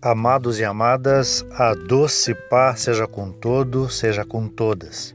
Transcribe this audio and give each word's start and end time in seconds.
Amados 0.00 0.60
e 0.60 0.64
amadas, 0.64 1.44
a 1.50 1.74
doce 1.74 2.32
paz 2.32 2.82
seja 2.82 3.04
com 3.08 3.32
todos, 3.32 3.98
seja 3.98 4.24
com 4.24 4.46
todas. 4.46 5.12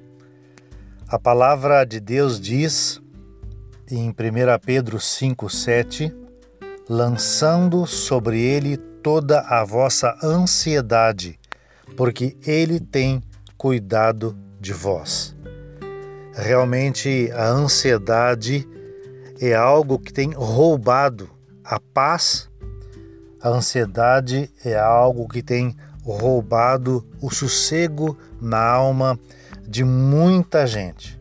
A 1.07 1.17
palavra 1.17 1.85
de 1.85 2.01
Deus 2.01 2.37
diz 2.37 3.01
em 3.89 4.09
1 4.09 4.13
Pedro 4.65 4.97
5,7: 4.97 6.13
lançando 6.89 7.87
sobre 7.87 8.41
ele 8.41 8.75
toda 8.75 9.39
a 9.47 9.63
vossa 9.63 10.17
ansiedade, 10.21 11.39
porque 11.95 12.35
ele 12.45 12.77
tem 12.77 13.23
cuidado 13.57 14.37
de 14.59 14.73
vós. 14.73 15.33
Realmente 16.35 17.31
a 17.31 17.47
ansiedade 17.47 18.67
é 19.39 19.53
algo 19.53 19.97
que 19.97 20.11
tem 20.11 20.33
roubado 20.33 21.29
a 21.63 21.79
paz 21.79 22.49
a 23.43 23.49
ansiedade 23.49 24.49
é 24.63 24.79
algo 24.79 25.27
que 25.27 25.43
tem 25.43 25.75
roubado 26.01 27.05
o 27.21 27.29
sossego 27.29 28.17
na 28.41 28.63
alma 28.65 29.19
de 29.67 29.83
muita 29.83 30.65
gente. 30.65 31.19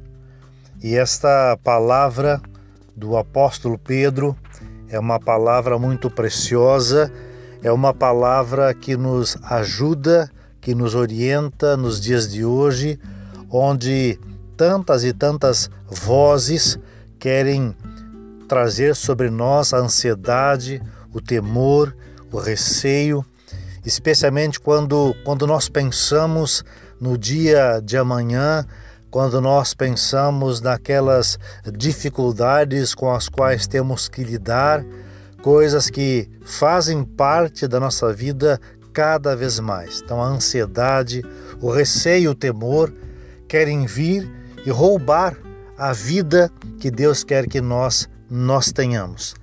E 0.80 0.94
esta 0.94 1.58
palavra 1.64 2.40
do 2.94 3.16
apóstolo 3.16 3.76
Pedro 3.76 4.36
é 4.88 5.00
uma 5.00 5.18
palavra 5.18 5.76
muito 5.80 6.08
preciosa, 6.08 7.12
é 7.60 7.72
uma 7.72 7.92
palavra 7.92 8.72
que 8.72 8.96
nos 8.96 9.36
ajuda, 9.42 10.30
que 10.60 10.76
nos 10.76 10.94
orienta 10.94 11.76
nos 11.76 12.00
dias 12.00 12.30
de 12.30 12.44
hoje, 12.44 13.00
onde 13.50 14.16
tantas 14.56 15.02
e 15.02 15.12
tantas 15.12 15.68
vozes 15.88 16.78
querem 17.18 17.74
trazer 18.48 18.94
sobre 18.94 19.28
nós 19.28 19.72
a 19.72 19.78
ansiedade, 19.78 20.80
o 21.12 21.20
temor, 21.20 21.96
o 22.32 22.38
receio, 22.38 23.24
especialmente 23.84 24.58
quando, 24.58 25.14
quando 25.24 25.46
nós 25.46 25.68
pensamos 25.68 26.64
no 27.00 27.18
dia 27.18 27.80
de 27.84 27.96
amanhã, 27.96 28.66
quando 29.10 29.40
nós 29.40 29.74
pensamos 29.74 30.62
naquelas 30.62 31.38
dificuldades 31.76 32.94
com 32.94 33.12
as 33.12 33.28
quais 33.28 33.66
temos 33.66 34.08
que 34.08 34.24
lidar, 34.24 34.82
coisas 35.42 35.90
que 35.90 36.30
fazem 36.44 37.04
parte 37.04 37.68
da 37.68 37.78
nossa 37.78 38.12
vida 38.12 38.58
cada 38.92 39.36
vez 39.36 39.58
mais. 39.60 40.00
Então 40.00 40.22
a 40.22 40.26
ansiedade, 40.26 41.22
o 41.60 41.70
receio, 41.70 42.30
o 42.30 42.34
temor 42.34 42.92
querem 43.46 43.84
vir 43.84 44.30
e 44.64 44.70
roubar 44.70 45.36
a 45.76 45.92
vida 45.92 46.50
que 46.78 46.90
Deus 46.90 47.22
quer 47.22 47.46
que 47.46 47.60
nós 47.60 48.08
nós 48.30 48.72
tenhamos. 48.72 49.34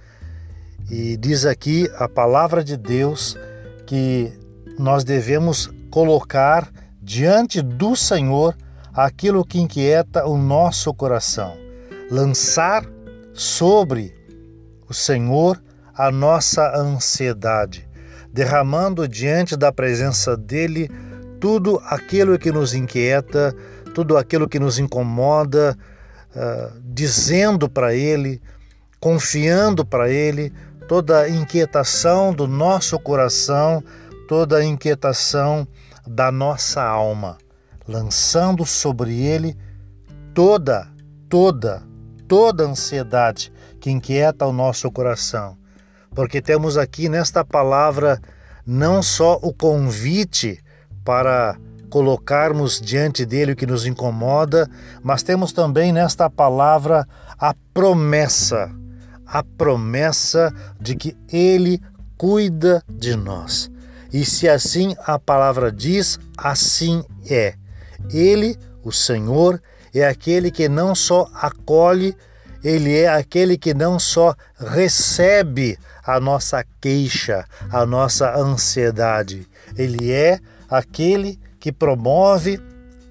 E 0.90 1.16
diz 1.18 1.46
aqui 1.46 1.88
a 1.98 2.10
palavra 2.10 2.64
de 2.64 2.76
Deus 2.76 3.38
que 3.86 4.34
nós 4.78 5.04
devemos 5.04 5.70
colocar 5.92 6.68
diante 7.00 7.62
do 7.62 7.96
Senhor 7.96 8.58
aquilo 8.92 9.46
que 9.46 9.60
inquieta 9.60 10.26
o 10.26 10.36
nosso 10.36 10.92
coração, 10.92 11.56
lançar 12.10 12.84
sobre 13.34 14.16
o 14.90 14.94
Senhor 14.94 15.62
a 15.94 16.12
nossa 16.12 16.76
ansiedade, 16.76 17.88
derramando 18.34 19.08
diante 19.08 19.56
da 19.56 19.72
presença 19.72 20.36
dele 20.36 20.90
tudo 21.40 21.80
aquilo 21.86 22.40
que 22.40 22.52
nos 22.52 22.74
inquieta, 22.74 23.56
tudo 23.94 24.18
aquilo 24.18 24.50
que 24.50 24.60
nos 24.60 24.80
incomoda, 24.80 25.78
uh, 26.36 26.80
dizendo 26.84 27.70
para 27.70 27.94
ele, 27.94 28.42
confiando 29.00 29.86
para 29.86 30.10
ele 30.10 30.52
toda 30.90 31.30
inquietação 31.30 32.34
do 32.34 32.48
nosso 32.48 33.00
coração, 33.00 33.84
toda 34.28 34.58
a 34.58 34.66
inquietação 34.66 35.68
da 36.08 36.32
nossa 36.32 36.82
alma, 36.82 37.38
lançando 37.88 38.66
sobre 38.66 39.22
ele 39.22 39.56
toda, 40.34 40.88
toda, 41.30 41.84
toda 42.28 42.64
ansiedade 42.64 43.54
que 43.80 43.92
inquieta 43.92 44.48
o 44.48 44.52
nosso 44.52 44.92
coração. 44.92 45.56
Porque 46.16 46.42
temos 46.42 46.76
aqui 46.76 47.08
nesta 47.08 47.46
palavra 47.46 48.20
não 48.66 49.04
só 49.04 49.38
o 49.44 49.54
convite 49.54 50.60
para 51.06 51.56
colocarmos 51.92 52.82
diante 52.82 53.28
dele 53.28 53.52
o 53.52 53.56
que 53.56 53.68
nos 53.68 53.86
incomoda, 53.86 54.68
mas 55.04 55.22
temos 55.22 55.54
também 55.54 55.94
nesta 55.94 56.32
palavra 56.32 57.08
a 57.38 57.54
promessa 57.76 58.74
a 59.32 59.44
promessa 59.44 60.54
de 60.80 60.96
que 60.96 61.16
Ele 61.32 61.82
cuida 62.18 62.84
de 62.90 63.16
nós. 63.16 63.70
E 64.12 64.26
se 64.26 64.50
assim 64.50 64.96
a 65.06 65.20
palavra 65.20 65.72
diz, 65.72 66.20
assim 66.38 67.04
é. 67.30 67.54
Ele, 68.12 68.58
o 68.84 68.92
Senhor, 68.92 69.62
é 69.94 70.06
aquele 70.06 70.52
que 70.52 70.68
não 70.68 70.96
só 70.96 71.30
acolhe, 71.34 72.16
ele 72.64 72.96
é 72.98 73.08
aquele 73.08 73.58
que 73.58 73.74
não 73.74 73.98
só 74.00 74.36
recebe 74.58 75.78
a 76.04 76.20
nossa 76.20 76.64
queixa, 76.82 77.46
a 77.72 77.86
nossa 77.86 78.36
ansiedade, 78.36 79.48
ele 79.78 80.12
é 80.12 80.40
aquele 80.70 81.40
que 81.60 81.72
promove 81.72 82.60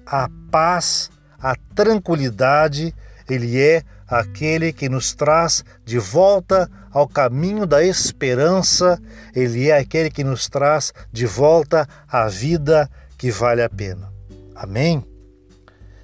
a 0.05 0.29
paz, 0.51 1.09
a 1.41 1.55
tranquilidade, 1.73 2.93
ele 3.29 3.59
é 3.59 3.83
aquele 4.09 4.73
que 4.73 4.89
nos 4.89 5.13
traz 5.13 5.63
de 5.85 5.99
volta 5.99 6.69
ao 6.91 7.07
caminho 7.07 7.65
da 7.65 7.83
esperança, 7.83 8.99
ele 9.35 9.69
é 9.69 9.77
aquele 9.77 10.09
que 10.09 10.23
nos 10.23 10.49
traz 10.49 10.91
de 11.11 11.25
volta 11.25 11.87
à 12.07 12.27
vida 12.27 12.89
que 13.17 13.29
vale 13.31 13.61
a 13.61 13.69
pena. 13.69 14.11
Amém? 14.55 15.03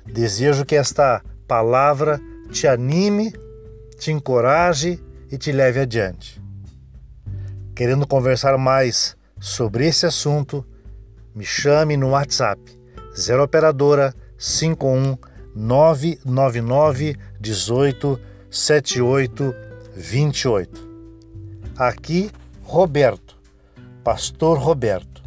Desejo 0.06 0.64
que 0.64 0.76
esta 0.76 1.22
palavra 1.48 2.20
te 2.52 2.68
anime, 2.68 3.34
te 3.98 4.12
encoraje 4.12 5.04
e 5.32 5.38
te 5.38 5.52
leve 5.52 5.80
adiante. 5.80 6.42
Querendo 7.76 8.08
conversar 8.08 8.58
mais 8.58 9.18
sobre 9.40 9.88
esse 9.88 10.06
assunto, 10.06 10.66
me 11.34 11.44
chame 11.44 11.98
no 11.98 12.12
WhatsApp 12.12 12.62
0 13.18 13.44
operadora 13.44 14.14
51 14.38 15.18
999 15.56 17.16
18 17.40 18.20
78 18.50 19.56
28. 19.96 20.90
Aqui, 21.78 22.30
Roberto, 22.64 23.38
Pastor 24.04 24.58
Roberto, 24.58 25.24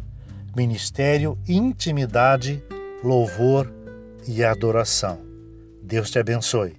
Ministério 0.55 1.37
Intimidade, 1.47 2.63
Louvor 3.03 3.71
e 4.27 4.43
Adoração. 4.43 5.19
Deus 5.81 6.11
te 6.11 6.19
abençoe. 6.19 6.75